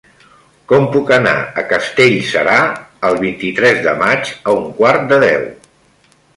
[0.69, 2.57] Com puc anar a Castellserà
[3.11, 5.49] el vint-i-tres de maig a un quart de deu?